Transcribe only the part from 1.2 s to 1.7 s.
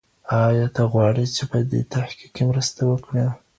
چي په